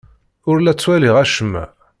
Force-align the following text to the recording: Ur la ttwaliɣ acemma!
Ur 0.49 0.57
la 0.59 0.73
ttwaliɣ 0.75 1.15
acemma! 1.23 1.63